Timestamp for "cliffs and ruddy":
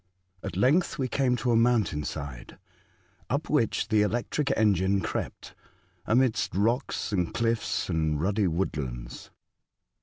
7.35-8.47